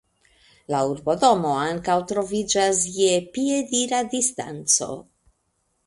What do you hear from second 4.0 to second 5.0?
distanco.